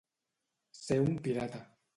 Ser 0.79 0.99
un 1.05 1.15
pirata. 1.29 1.65